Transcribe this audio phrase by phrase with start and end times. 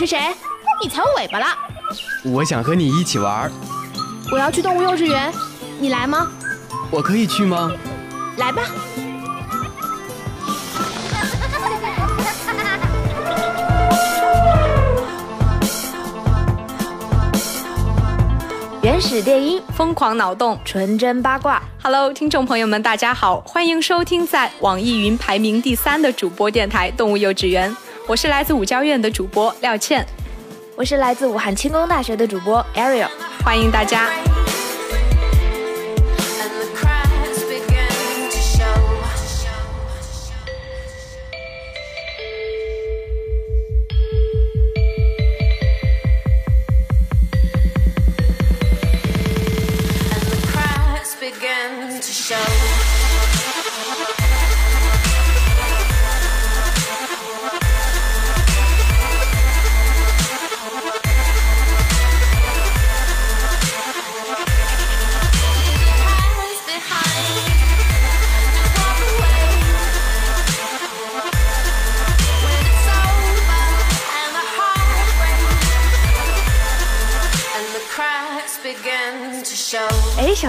[0.00, 0.18] 是谁？
[0.82, 1.46] 你踩我尾巴了！
[2.24, 3.52] 我想和你一起玩。
[4.32, 5.30] 我要去动物幼稚园，
[5.78, 6.26] 你来吗？
[6.90, 7.70] 我可以去吗？
[8.38, 8.62] 来吧。
[18.80, 21.62] 原始电音，疯狂脑洞，纯真八卦。
[21.82, 27.70] Hello，听众朋友们，大家好，欢迎收听在网易云排名第三的主播电台《动物幼稚园》，
[28.10, 30.04] 我是来自五教院的主播廖倩，
[30.74, 33.06] 我是来自武汉轻工大学的主播 Ariel，
[33.44, 34.08] 欢迎大家。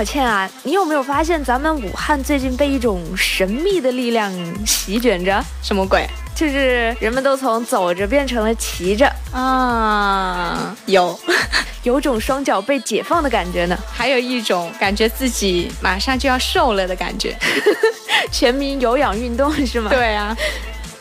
[0.01, 4.33] 小倩啊，你有没有发现咱们武汉最近被一种神秘的力量
[4.65, 5.39] 席卷着？
[5.61, 6.07] 什么鬼？
[6.33, 10.75] 就是人们都从走着变成了骑着啊！
[10.87, 11.19] 有，
[11.83, 13.77] 有种双脚被解放的感觉呢。
[13.93, 17.37] 还有一种感觉自己马上就要瘦了的感觉，
[18.33, 19.91] 全民有氧运动是吗？
[19.91, 20.35] 对啊。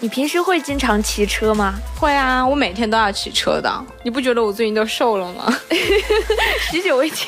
[0.02, 1.74] 你平时会经常骑车吗？
[1.98, 3.70] 会啊，我每天都要骑车的。
[4.02, 5.54] 你不觉得我最近都瘦了吗？
[6.70, 7.26] 许久未见，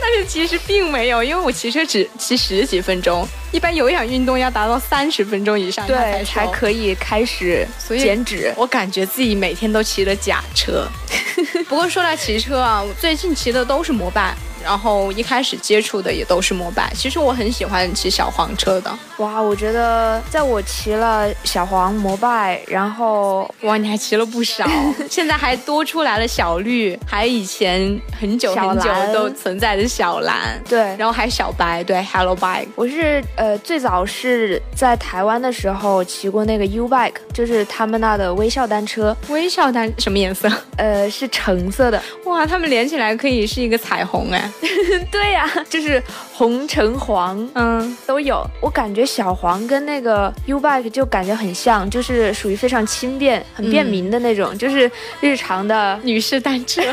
[0.00, 8.52] 但是其实并没有，因为我骑车只骑十几分钟，一般有氧运动要达到三十分钟以上，对，才可以开始减脂。
[8.56, 10.86] 我感觉自己每天都骑的假车。
[11.68, 14.34] 不过说到骑车啊，我最近骑的都是摩拜。
[14.62, 18.90] 然后一开始接触的也都是摩拜，其实我很喜欢骑小黄车的。
[19.18, 24.66] 哇，我觉得在我骑了小黄摩拜，然后哇，你还骑了不少，
[25.08, 32.68] 现在还多出来了小绿，还有以前很久很久都存在的小蓝，对，然后还小白，对，Hello Bike。
[32.74, 39.16] 我是呃最早是在台湾的时候骑过那个 U Bike，就是他们那的微笑单车。
[39.28, 40.50] 微笑单什么颜色？
[40.76, 42.02] 呃，是橙色的。
[42.24, 44.49] 哇，它们连起来可以是一个彩虹哎。
[45.10, 46.02] 对呀，就是
[46.32, 48.44] 红橙黄，嗯，都有。
[48.60, 54.90] 我感觉小黄跟那个 U bike 就感觉很像，就是属于非常轻便、很便民的那种，就是
[55.20, 56.82] 日常的女士单车。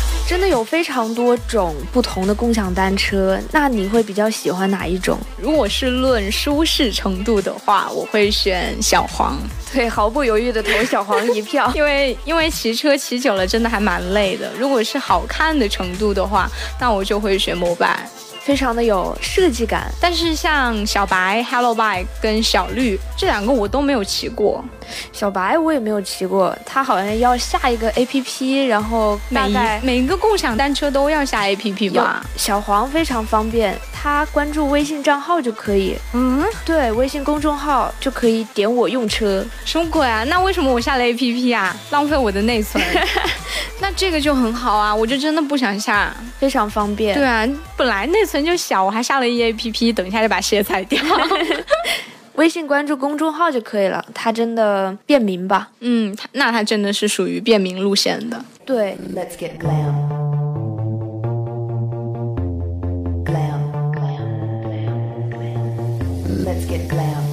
[0.31, 5.19] 真的有非常多种不同的共享单车，那你会比较喜欢哪一种？
[5.37, 9.37] 如果是论舒适程度的话，我会选小黄。
[9.73, 14.49] 对，毫不犹豫的投小黄一票， 因为因为骑车骑久了真的还蛮累的。
[14.57, 16.49] 如果是好看的程度的话，
[16.79, 18.09] 那我就会选摩拜。
[18.39, 24.65] 非常的有设计感，但是像小白、Hello Bike 跟小绿这两个我都没有骑过，
[25.11, 32.25] 小白我也没有骑过，他好像要下一个 A P P，然后每每一个共享单车都要下 A P P 吧？
[32.35, 40.23] 小黄非常方便，他关注微信账号就可以，嗯，对，微信公众号就可以点我用车，什么鬼啊？
[40.25, 41.75] 那为什么我下了 A P P 啊？
[41.91, 42.83] 浪费我的内存？
[43.79, 47.15] 那这个就很好啊，我就真的不想下，非常方便。
[47.15, 51.01] 对啊，本来内存就小，我还下了一 A P P，等一下就把鞋踩掉。
[52.41, 54.03] 微信关注公众号就可以了。
[54.15, 55.69] 它真的便民吧？
[55.81, 58.43] 嗯，那它真的是属于便民路线的。
[58.65, 59.93] 对，Let's get glam。
[66.43, 67.30] Let's get glam.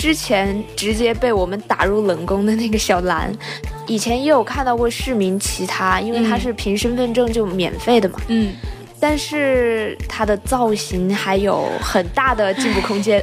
[0.00, 3.30] 之前直接被我们打入冷宫的那个小兰，
[3.86, 8.18] 以前也有看到过市民骑他，因为它是凭身份证就免费的嘛。
[8.28, 8.54] 嗯。
[8.98, 13.22] 但是它的造型还有很大的进步空间。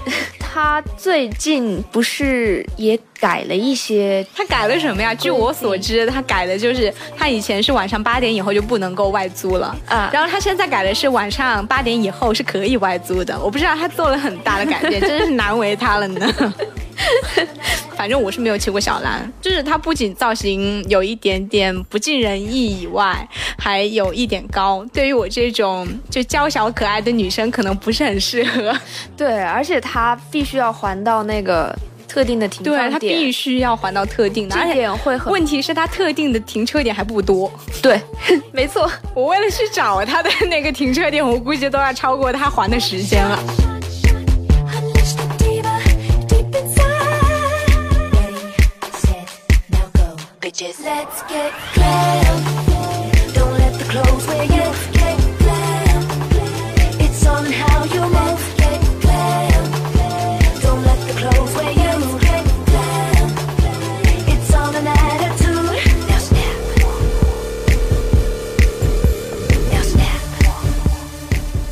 [0.57, 4.25] 它最近不是也改了一些？
[4.35, 5.13] 他改了什么呀？
[5.13, 13.39] 据我所知，他改的就是他以前是晚上八点以后就不能够外租了啊，然后他现在改的是晚上八点以后是可以外租的。
[13.39, 16.27] 我不知道他做了很大的改变， 真是难为他了呢。
[17.97, 23.27] 反正我是没有骑过小蓝，就是它不仅造型有一点点不尽人意以外，
[23.57, 24.85] 还有一点高。
[24.93, 28.71] 对于我这种就娇小可爱的女生，可能不是很适合。
[29.17, 31.75] 对，而且它必须要还到那个
[32.07, 35.33] 特定的停车点，对它必须要还到特定的，而且会很。
[35.33, 37.51] 问题是它特定的停车点还不多。
[37.81, 37.99] 对，
[38.53, 43.66] 没错，我为了去找它的那个停车点，我估计都要超过它还的时间了。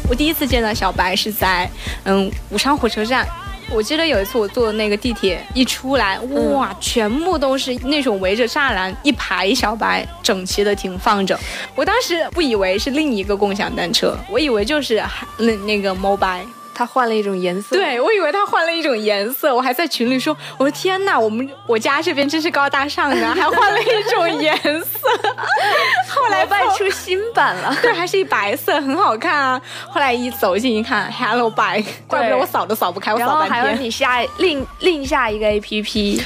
[0.08, 1.68] 我第一次见到小白是在
[2.04, 3.45] 嗯武昌火车站。
[3.76, 11.38] 我记得有一次我坐的那个地铁一出来，哇，全部都是那种围着栅栏一排小白整齐的停放着。
[11.76, 15.04] 我当时不以为是另一个共享单车，我以为就是
[15.38, 16.46] 那那个 mobile。
[16.76, 25.10] 它换了一种颜色，对我以为他换了一种颜色，我还在群里说：“我说天哪，我们我家这边真是高大上啊，还换了一种颜色。
[26.14, 29.60] ”后来卖出新版了， 对，还是一白色，很好看啊。
[29.88, 33.52] 后来一走近一看，Hello Bike，怪不得我扫都扫不开，我扫半天。
[33.52, 36.22] 还有你下另另下一个 APP，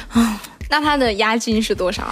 [0.70, 2.04] 那它的押金是多少？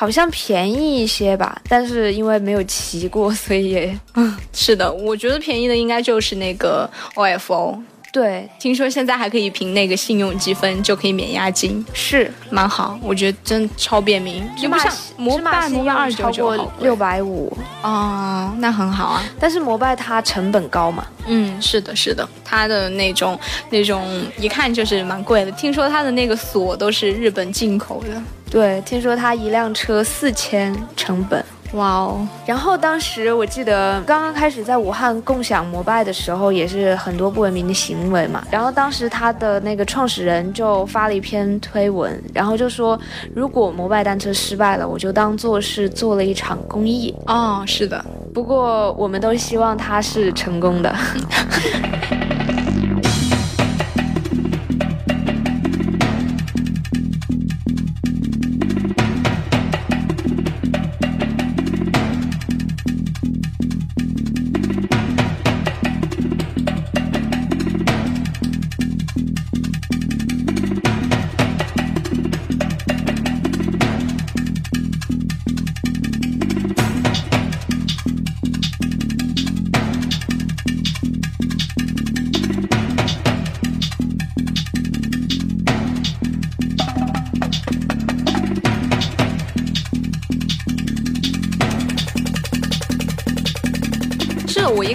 [0.00, 7.78] 好像便宜一些吧，但是因为没有骑过，所以也嗯， 是的，我觉得便宜的应该就是那个 OFO。
[8.10, 14.42] 对，听说现在还可以凭那个信用积分就可以免押金，是蛮好，我觉得真超便民。
[14.56, 14.78] 芝麻
[15.18, 19.22] 摩拜摩拜二超过六百五哦，那很好啊。
[19.38, 21.06] 但是摩拜它成本高嘛？
[21.26, 23.38] 嗯，是的，是的，它的那种
[23.68, 24.02] 那种
[24.38, 25.52] 一看就是蛮贵的。
[25.52, 28.20] 听说它的那个锁都是日本进口的。
[28.50, 31.42] 对，听说他一辆车四千成本。
[31.74, 32.26] 哇哦！
[32.44, 38.44] 然后当时我记得刚刚开始在武汉共享摩拜的时候，也是很多不文明的行为嘛。
[38.50, 42.98] 然后当时他的那个创始人就发了一篇推文，然后就说，
[43.36, 47.14] 如果摩拜单车失败了，我就当做是做了一场公益。
[47.26, 48.04] 哦，是的。
[48.34, 50.92] 不过我们都希望他是成功的。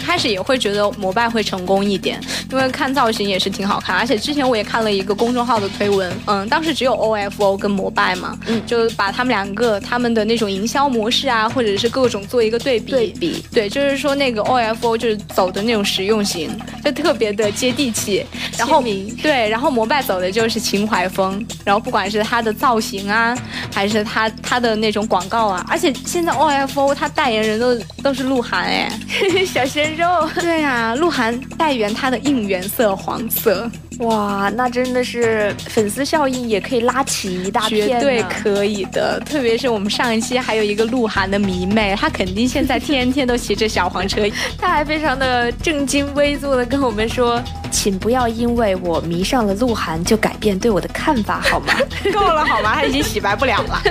[0.05, 2.21] 开始也会觉得摩拜会成功一点，
[2.51, 16.49] 因为看造型也是挺好看，而且之前我也看了一个公众号的推文，嗯，当时只有 OFO 跟摩拜嘛，嗯，就把他们两个他们的那种营销模式啊，或者是各种做一个对比，对比，对，就是说那个 OFO 就是走的那种实用型，
[16.83, 18.25] 就特别的接地气，
[18.57, 18.81] 然后
[19.21, 23.35] 对，然后摩拜走的就是情怀风，然后不管是它的造型啊，
[23.73, 28.91] 还是它它的那种广告啊，而且现在 OFO 它代言人都都是鹿晗哎，
[29.45, 30.05] 小鲜肉。
[30.35, 39.19] 对呀，鹿晗代言他的应援色黄色，哇，那真的是粉丝效应也可以拉起一大片，绝对可以的。
[39.21, 44.21] 特别是我们上一期还有一个鹿晗的迷妹，她肯定现在天天都骑着小黄车，
[44.59, 51.73] 她还非常的正襟危坐的跟我们说，请不要因为我迷上了鹿晗就改变对我的看法好吗？
[52.13, 52.73] 够了好吗？
[52.75, 53.81] 他已经洗白不了了。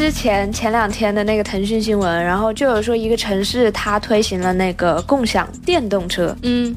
[0.00, 6.74] 之前前两天的那个腾讯新闻，然后就有说一个城市它推行了那个共享电动车，嗯，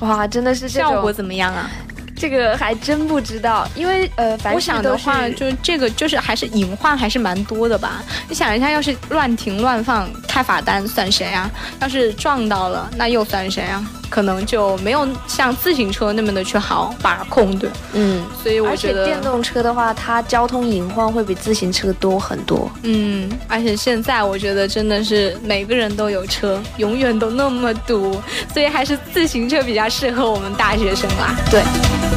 [0.00, 1.70] 哇，真的是效果怎么样啊？
[2.16, 8.02] 这个还真不知道，因为呃，我想的话，就这个就是还是隐患还是蛮多的吧。
[8.28, 11.50] 你想一下，要是乱停乱放，开罚单算谁啊？
[11.80, 13.84] 要是撞到了，那又算谁啊？
[14.10, 28.20] 可能就没有像自行车那么的去好把控，对，嗯，所以我觉得电动车的话，它交通隐患会比自行车多很多，嗯，而且现在我觉得真的是每个人都有车，永远都那么堵，
[28.52, 32.13] 所以还是自行车比较适合我们大学生啦，对。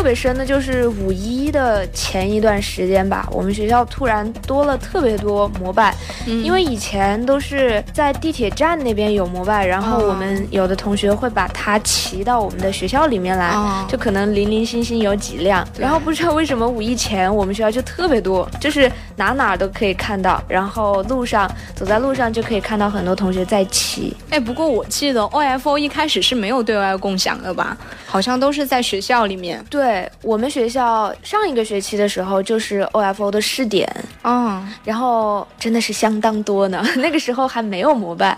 [0.00, 5.94] 特别深的就是五一的前一段时间吧，我们学校突然多了特别多摩拜，
[6.26, 13.54] 因为以前都是在地铁站那边有摩拜，然后我们有的同学会把它骑到我们的学校里面来，
[13.90, 24.16] 就可能零零星星有几辆，然后不知道为什么五一前我们学校就特别多，就是哪哪都可以看到，然后路上走在路上就可以看到很多同学在骑。
[24.30, 27.76] 哎，不过我记得 OFO 一开始是没有对外共享的吧？
[28.06, 29.62] 好像都是在学校里面。
[29.68, 29.89] 对
[30.22, 33.88] 我们学校上一个学期的时候就是 OFO 的试点，
[34.22, 36.84] 嗯，然后真的是相当多呢。
[36.96, 38.36] 那个时候还没有摩拜，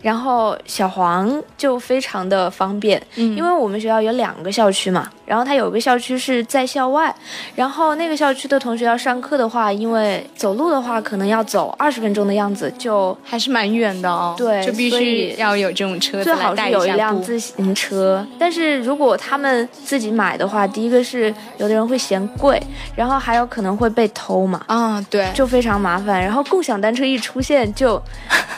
[0.00, 5.10] 然后小黄就非常的方便，嗯，因为我们学校有两个校区嘛。
[5.28, 7.14] 然后它有个校区是在校外，
[7.54, 14.34] 然后那个校区的同学要上课的话，因为走路的话可能要走二十分钟的样子，就还是蛮远的哦。
[14.38, 18.26] 对，就必须要有这种车，最好是有一辆自行车。
[18.38, 22.58] 但是如果他们自己买的话，第一个是有的人会嫌贵，
[22.96, 24.62] 然后还有可能会被偷嘛。
[24.66, 26.22] 啊，对，就非常麻烦。
[26.22, 28.02] 然后共享单车一出现，就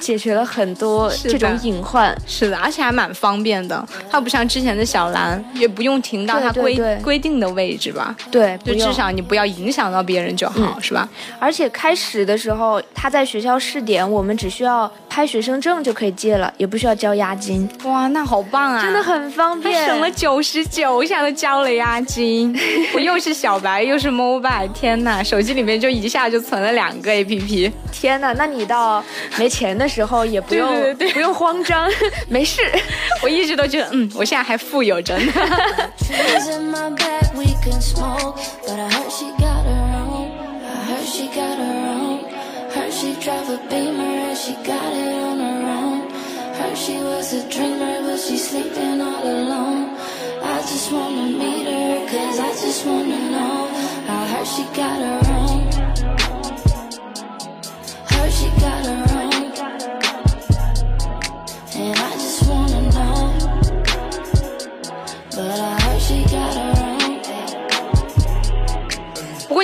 [0.01, 2.17] 解决了很多这种隐患。
[2.27, 3.85] 是的，而且还蛮方便的。
[4.11, 6.53] 它不像之前的小蓝，也不用停到它。
[6.61, 11.09] 规规定的位置吧，对，就至少你不要影响到别人就好，是吧？
[11.39, 17.69] 而且开始的时候，他在学校试点，我们只需要拍学生证就可以借了，也不需要交押金。
[17.85, 18.83] 哇，那好棒啊！
[18.83, 22.55] 真的很方便，省了九十九，一下都交了押金。
[22.95, 27.73] 我又是小白，又是 mobile，天哪，手机里面就一下就存了两个 app。
[27.91, 29.03] 天哪，那你到
[29.39, 31.91] 没钱的时候也不用不用慌张，
[32.29, 32.63] 没事。
[33.23, 35.33] 我一直都觉得，嗯，我现在还富有着呢。
[58.41, 59.10] she got her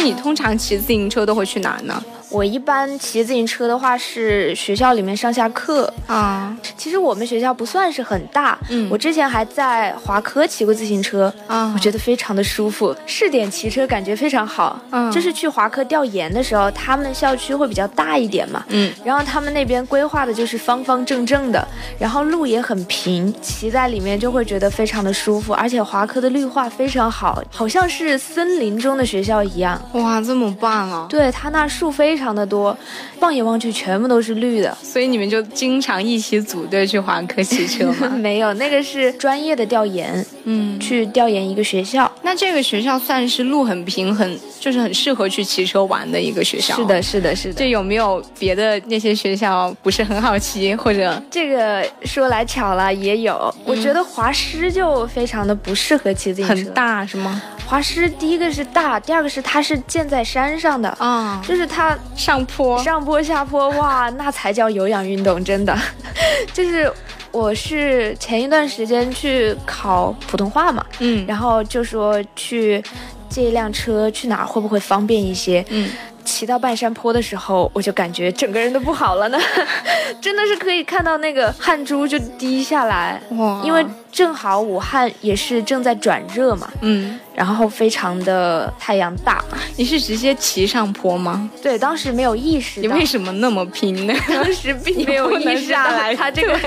[0.07, 2.01] 你通常骑自行车都会去哪呢？
[2.29, 6.57] 我一般骑自行车的话是学校里面上下课啊。
[6.77, 12.95] 其实我们学校不算是很大，嗯，我之前还在华科骑过自行车啊，我觉得非常的舒服。
[13.07, 21.67] 试点骑车感觉非常好，嗯，就是去华科调研的时候，他们校区会比较大一点嘛，嗯，然后他们那边规划的就是方方正正的，
[21.99, 29.81] 然后路也很平，骑在里面就会觉得非常的舒服，而且华科的绿化非常好，好像是森林中的学校一样。
[29.93, 31.07] 哇，这么棒啊！
[31.09, 32.17] 对他那树非。
[32.17, 32.77] 非常的多，
[33.21, 38.09] 望眼望去全部都是绿的，所以你们就经常一起组队去华科骑车吗？
[38.19, 42.11] 没有，那个是专业的调研，嗯，去调研一个学校。
[42.23, 46.75] 那这个学校算是路很平，很就是很适合去骑车玩的一个学校。
[46.75, 47.55] 是的，是的，是的。
[47.55, 50.75] 这有没有别的那些学校不是很好骑？
[50.75, 53.55] 或者这个说来巧了，也有。
[53.65, 57.41] 我觉得华师就非常的不适合骑自行车，很大是吗？
[57.67, 65.77] 华师第一个是大，第二个是它是建在山上的啊，就是它上坡、上坡、下坡，哇，那才叫有氧运动，真的。
[66.53, 66.91] 就是
[67.31, 72.83] 我是前一段时间去考普通话嘛，嗯，然后就说去
[73.29, 75.91] 借一辆车去哪儿会不会方便一些，嗯。
[76.27, 79.39] 骑到半山坡的时候，我就感觉整个人都不好了呢，
[80.21, 83.63] 真的是可以看到那个汗珠就滴下来，哇！
[83.65, 87.19] 因为正好武汉也是正在转热嘛，嗯。
[87.35, 89.45] 然后非常的太阳大，
[89.77, 91.51] 你是直接骑上坡吗？
[91.63, 92.89] 对，当时没有意识到。
[92.89, 94.15] 你为什么那么拼呢？
[94.27, 96.59] 当时并没有意识到它这个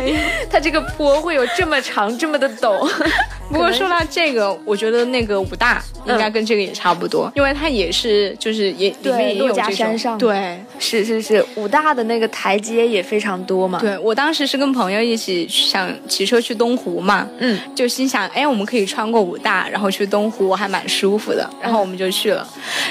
[0.47, 2.87] 它这个坡会有这么长，这么的陡。
[3.49, 10.17] 不过说到这个，我觉得那个武大应该跟这个也差不多，因为它也是就是也里面也有这种。
[10.19, 13.79] 对，是是是，武大的那个台阶也非常多嘛。
[13.79, 20.49] 对我当时是跟朋友一起想骑车去东湖嘛，嗯，就心想，哎，我们可以穿过武大，然后去东湖。
[20.59, 22.45] 还蛮舒服的，然后我们就去了。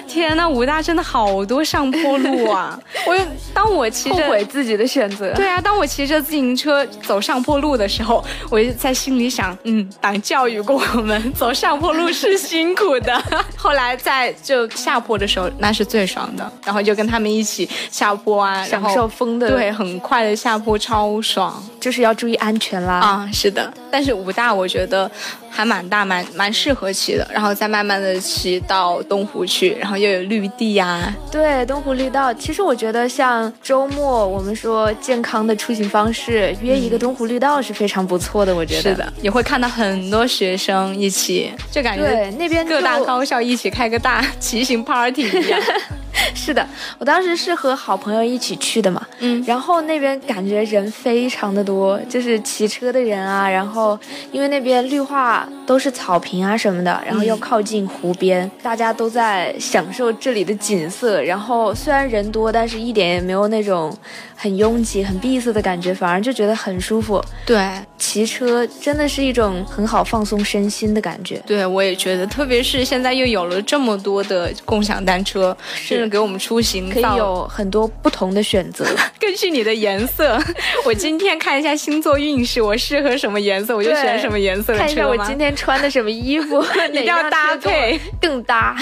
[0.06, 2.80] 天呐，武大真的好多上坡路啊！
[3.06, 3.14] 我
[3.52, 5.34] 当我骑着后悔自己的选择。
[5.34, 13.22] 对啊，当我骑着自行车走上坡路的时候，我就在心里想，嗯，党教育过我们，走上坡路是辛苦的。
[13.56, 16.50] 后来在就下坡的时候，那是最爽的。
[16.64, 21.62] 然后就跟他们一起下坡啊，享受风的，对，很快的下坡，超爽。
[21.80, 22.94] 就是要注意安全啦。
[22.94, 23.72] 啊，是的。
[23.90, 25.10] 但是武大，我觉得。
[25.50, 31.14] 还蛮大，蛮蛮适合骑的，然后再慢慢的骑到东湖去，然后又有绿地呀。
[31.30, 38.54] 对，东湖绿道，其实我觉得像周末我们说健康的出行方式，约一个东湖绿道是非常不错的。
[38.54, 45.60] 我觉得是的，也会看到很多学生一起，就感觉对那边各大高校一起开个大 骑行 party 一样。
[46.34, 46.66] 是的，
[46.98, 53.98] 我当时是和好朋友一起去的嘛，嗯，然后那边感觉人非常的多，就是骑车的人啊，然后
[54.32, 63.96] 因为那边绿化都是草坪啊什么的，然后又靠近湖边，大家都在享受这里的景色，然后虽然人多，但是一点也没有那种。
[64.40, 67.22] 很拥挤、很闭塞的感觉，反而就觉得很舒服。
[67.44, 71.42] 对，骑车真的是一种很好放松身心的感觉。
[71.44, 78.86] 对，我也觉得，特别是现在又有了这么多的共享单车，甚至给我们出行可以有很多不同的选择。
[79.18, 80.38] 根据你的颜色，
[80.86, 88.76] 我今天看一下星座运势，我适合什么颜色，我就选什么颜色的车看一下我今天穿的什么衣服， 一定要搭配更搭。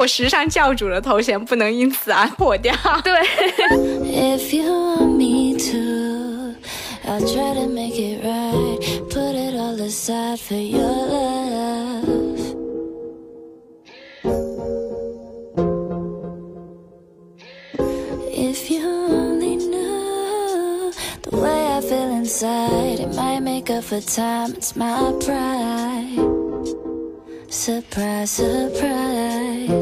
[0.00, 2.74] 我时尚教主的头衔不能因此而破掉。
[3.04, 3.12] 对。
[4.38, 6.30] If you want me to.
[7.06, 8.78] I'll try to make it right.
[9.10, 12.20] Put it all aside for your love.
[29.70, 29.78] But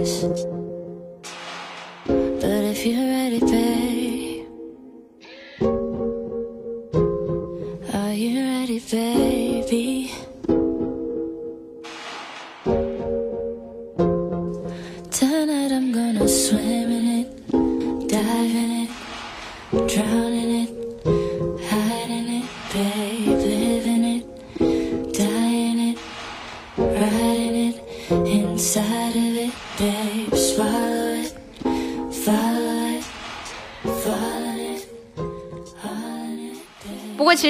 [2.73, 4.47] if you're ready, babe,
[7.95, 10.13] are you ready, baby?
[15.11, 17.29] Tonight I'm gonna swim in it,
[18.09, 18.91] dive in it,
[19.89, 20.48] drown in it.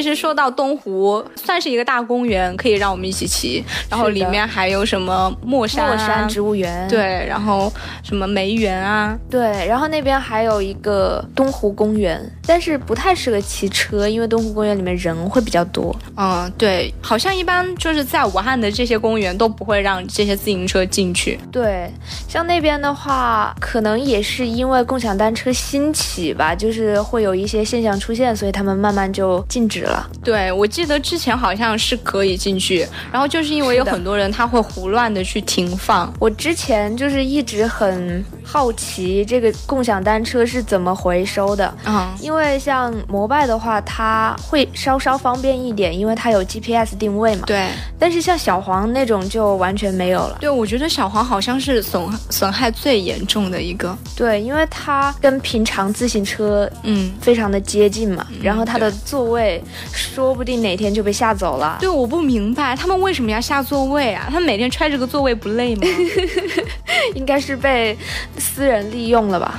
[0.01, 3.65] 其实说到东湖，算是一个大公园，可以让我们一起骑。
[3.91, 7.73] 然后里面还有什么墨山、墨山植物园，对，然后
[8.05, 15.93] 什么梅园啊，对，然后那边还有一个东湖公园，但是不太适合骑车，因为东湖公园里面人会比较多。
[16.17, 21.41] 嗯，对，好像一般就是在武汉的这些公园都不会让这些自行车进去。
[21.51, 21.93] 对，
[22.29, 29.45] 像那边的话，可能也是因为共享单车兴起吧，就是会有一些现象出现，所以他们慢慢就。
[29.49, 29.88] 禁止了，
[30.25, 36.13] 对我记得之前好像是可以进去，然后就是因为有很多人他会胡乱的去停放。
[36.19, 47.43] 我之前就是一直很好奇这个共享单车是怎么回收的，嗯，因为像摩拜的话，它会稍稍方便一点，因为它有 GPS 定位嘛。
[47.47, 50.39] 对，但是像小黄那种就完全没有了。
[50.41, 53.95] 对，我觉得小黄好像是损损害最严重的一个。
[54.17, 59.63] 对，因为它跟平常自行车嗯非常的接近嘛，然后它的座位。
[59.93, 61.77] 说不定哪天就被吓走了。
[61.81, 64.25] 对，我不明白他们为什么要下座位啊？
[64.27, 65.83] 他们每天揣着个座位不累吗？
[67.15, 67.97] 应该是被
[68.39, 69.59] 私人利用了吧。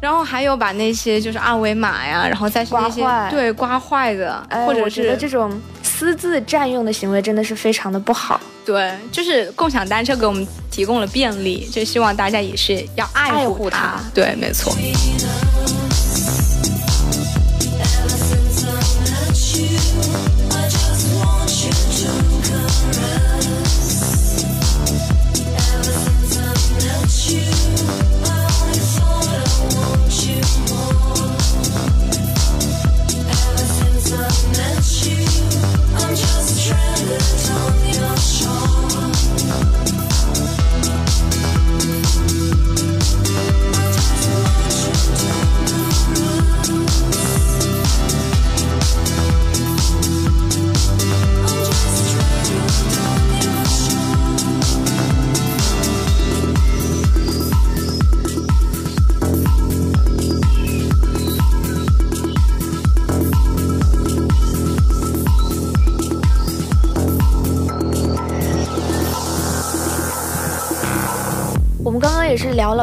[0.00, 8.40] 然后还有把那些就是二维码呀，然后再是那些，对，刮坏的，或者是这种私自占用的行为，真的是非常的不好。
[8.64, 14.00] 对，就是共享单车给我们提供了便利，就希望大家也是要爱护它。
[14.14, 14.74] 对，没错。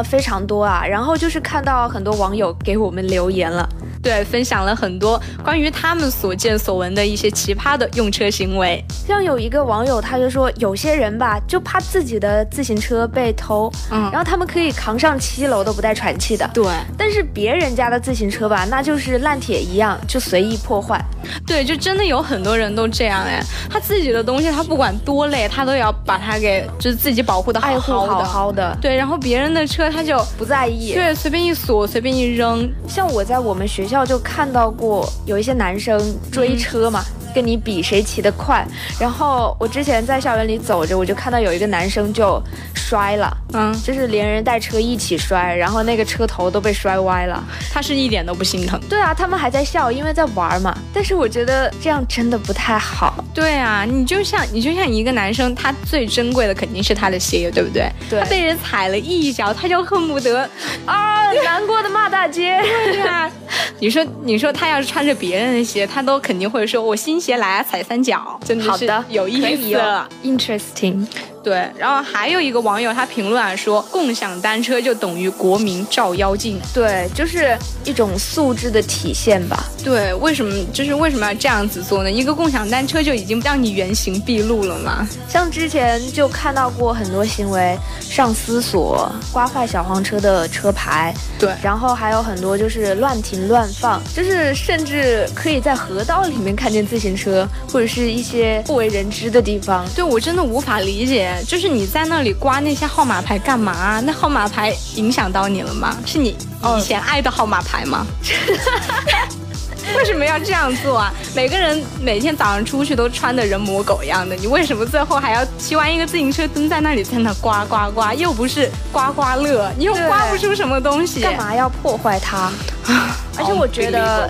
[0.02, 3.68] 非常多啊，然后就是看到很多网友给我们留言了。
[4.02, 8.82] 对，分享了很多关于他们所见所闻的一些奇葩的用车行为。
[9.06, 16.48] 像有一个网友，他就说，有些人吧，就怕自己的自行车被偷，嗯，然后他们可以扛上七楼都不带喘气的。
[16.52, 21.02] 对，但是别人家的自行车吧，那就是烂铁一样，就随意破坏。
[21.46, 28.76] 对，就真的有很多人都这样哎，他自己的东西，他不管多累，他都要把它给就是自己保护的好好的，好好的。
[28.80, 32.68] 对，然后别人的车他就不在意，对，随便一锁，随便一扔。
[32.86, 36.00] 像我在我们学校就看到过有一些男生
[36.32, 37.04] 追车嘛。
[37.38, 38.66] 跟你比谁骑得快，
[38.98, 42.42] 然后我之前在校园里走着，我就看到有一个男生就
[42.74, 47.40] 摔了，嗯，就是连人带车一起摔，然后那个车头都被摔歪了，
[47.72, 48.76] 他是一点都不心疼。
[48.88, 50.76] 对啊，他们还在笑，因为在玩嘛。
[50.92, 53.24] 但是我觉得这样真的不太好。
[53.32, 57.88] 对啊，你就像你就像一个男生，他最珍贵的肯定是他的鞋，对不对？
[58.10, 58.18] 对。
[58.18, 60.40] 他被人踩了一脚，他就恨不得
[60.86, 62.60] 啊，难过的骂大街。
[62.86, 63.30] 对呀，
[63.78, 67.16] 你说你说他要是穿着别人的鞋，他都肯定会说我新。
[67.28, 69.78] 鞋来踩三脚，真的是有意思
[70.24, 71.06] ，interesting。
[71.44, 79.62] 对，然后还有一个网友他评论啊说，共享单车就等于国民照妖镜，对，就是一种素质的体现吧。
[79.84, 82.10] 对，为什么就是为什么要这样子做呢？
[82.10, 85.08] 一个共享单车就已经让你原形毕露了嘛。
[85.28, 99.88] 像之前就看到过很多行为，上私锁、刮坏小黄车的车牌，对，然后还有很多就是乱停乱放，就是甚至可以在河道里面看见自行车，或者是一些不为人知的地方。
[99.94, 101.34] 对我真的无法理解。
[101.46, 104.00] 就是你在那里刮那些号码牌干嘛？
[104.00, 105.96] 那号码牌影响到你了吗？
[106.04, 106.36] 是你
[106.78, 108.06] 以前爱的号码牌吗？
[109.96, 111.12] 为什么要这样做啊？
[111.34, 118.12] 每个人每天早上出去都穿的人模狗样的，你为什么最后还要骑完一个自行车蹲在那里在那刮刮刮？
[118.14, 122.50] 又不是刮刮乐，你又刮不出什么东西，干嘛要破坏它？
[123.38, 124.28] 而且我觉得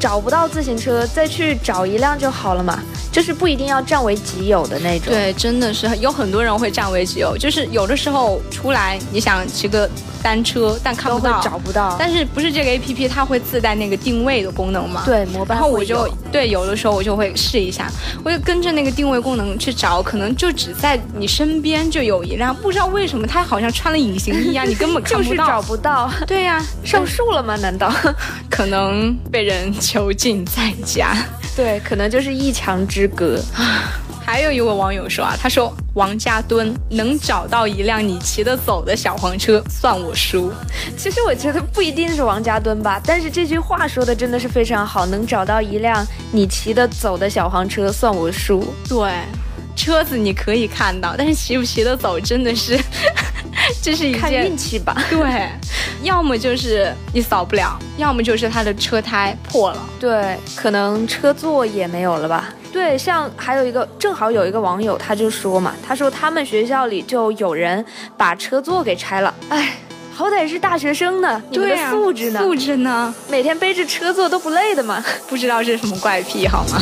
[0.00, 2.78] 找不到自行车再去找一辆就好了嘛。
[3.12, 5.12] 就是不一定要占为己有的那种。
[5.12, 7.36] 对，真的是有很多人会占为己有。
[7.36, 9.88] 就是有的时候出来，你想骑个。
[10.22, 11.96] 单车，但看不到，找不到。
[11.98, 15.02] 但是不是这个 A P P 它会自带那个定位的功能吗？
[15.06, 15.56] 对，模板。
[15.56, 17.90] 然后我就对，有的时候我就会试一下，
[18.22, 25.24] 我就跟着那个定位功能去找，可能就只在你身边就有一辆，不知道为什么它好像穿了隐形衣一样，你根本看不到。
[25.24, 26.10] 就是找不到。
[26.26, 27.56] 对呀，上树了吗？
[27.56, 27.90] 难道？
[28.50, 31.16] 可能被人囚禁在家。
[31.56, 33.40] 对，可能就是一墙之隔。
[34.24, 40.52] 还有一位网友说啊，他说王家墩能找到一辆你骑得走的小黄车，算我输。
[40.96, 48.72] 其实我觉得不一定是王家墩吧，但是这句话说的真的是非常好，能找到一辆你骑得走的小黄车，算我输。
[48.88, 49.10] 对，
[49.74, 52.78] 车子你可以看到，但是骑不骑得走，真的是，
[53.82, 54.94] 这是一看运气吧。
[55.08, 55.48] 对，
[56.02, 59.88] 要么就是你扫不了，要么就是它的车胎破了。
[59.98, 62.52] 对，可能车座也没有了吧。
[62.72, 67.84] 对，像还有一个，正好有一个网友他就说嘛，他说他们学校里就有人
[68.16, 69.76] 把车座给拆了，哎，
[70.14, 72.40] 好歹是大学生呢，你们的素质呢？
[72.40, 73.12] 素质呢？
[73.28, 75.04] 每天背着车座都不累的吗？
[75.26, 76.78] 不知道是什么怪癖好吗？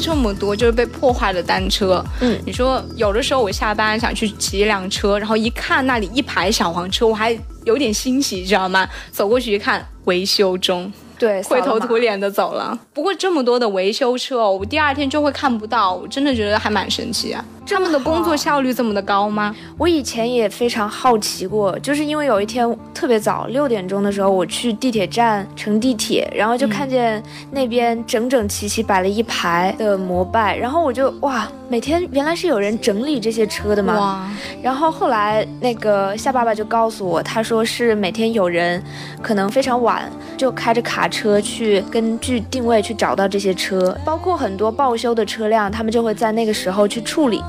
[0.00, 2.04] 这么多，就是被破坏的单车。
[2.20, 8.88] 嗯，你说有的时候我下班想去骑一辆车，然后一看那里一排小黄车，我还有点欣喜，知道吗？
[9.12, 10.90] 走过去一看，维修中。
[11.20, 12.76] 对，灰头土脸的走了。
[12.94, 17.44] 不过这么多的维修车，我第二天就会看不到，我真的觉得还蛮神奇啊。
[17.66, 19.54] 他们的工作效率这么的高吗？
[19.78, 34.00] 我以前也非常好奇过，就是因为有一天特别早，六点钟的时候我去地铁站乘地铁，然后就看见那边整整齐齐摆了一排的摩拜，然后我就哇，每天原来是有人整理这些车的嘛。
[34.00, 34.30] 哇！
[34.60, 38.82] 然后后来那个夏爸爸就告诉我，他说是每天有人
[39.22, 47.42] 可能非常晚就开着卡车去根据定位去找到这些车，包括很多报修的车辆，他们就会在那个时候去处理。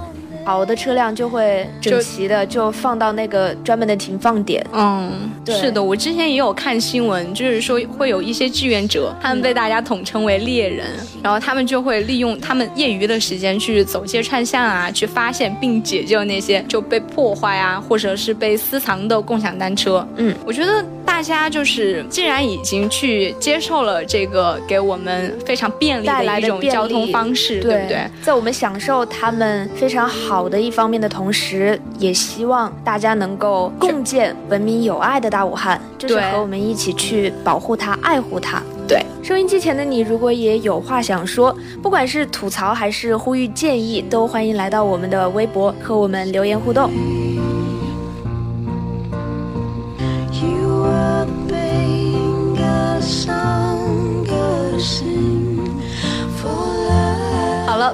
[0.44, 4.66] 好的车辆就会整齐的就放到那个专门的停放点。
[4.74, 10.88] 嗯，是的，我之前也有看新闻，就是说会有一些志愿者，他们被大家统称为猎人，
[11.24, 20.06] 然后他们就会利用他们业余的时间去走街串巷啊，去发现并解救那些就被破坏啊，或者是被私藏的共享单车。
[20.16, 28.08] 嗯，我觉得大家就是既然已经去接受了这个给我们非常便利的一种交通方式，对不对？
[28.22, 30.31] 在我们享受他们非常好。
[30.32, 38.63] 好的一方面的同时，也希望大家能够共建文明有爱的大武汉，就是和我们一起去保护它、爱护它。
[38.88, 46.89] 对，收音机前的你，如果也有话想说，不管是吐槽还是呼吁建议，都欢迎来到我们的微博和我们留言互动。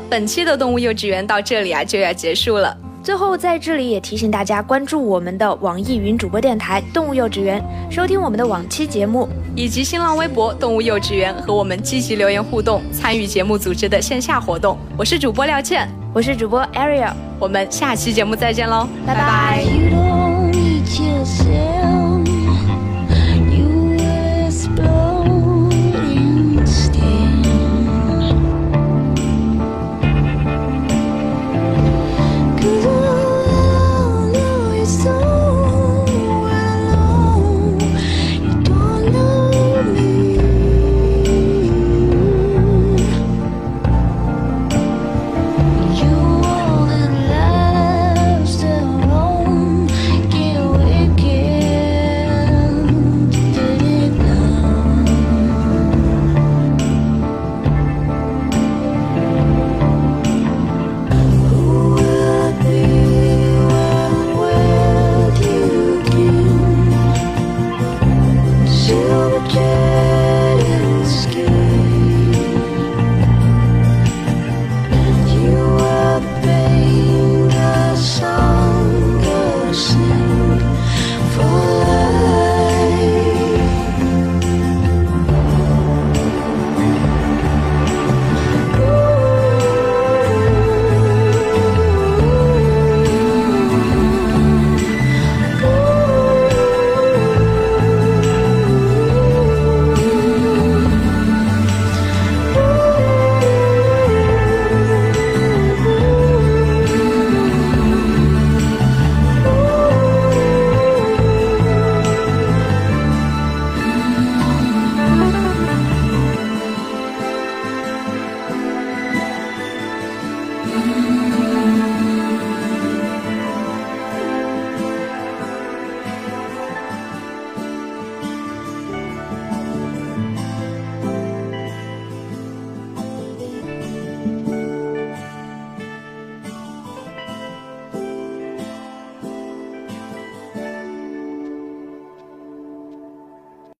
[0.09, 2.75] 本期的动物幼稚园到这里啊就要结束了。
[3.03, 14.77] 最后在这里也提醒大家关注我们的网易云主播电台动物幼稚园，收听我们的往期节目，以及新浪微博动物幼稚园和我们积极留言互动，参与节目组织的线下活动。
[14.97, 19.63] 我是主播廖倩，我是主播 Ariel，我们下期节目再见喽，拜拜。